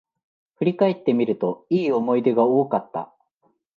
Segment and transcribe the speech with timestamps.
[0.55, 3.13] 振り返ってみると、良い思い出が多かった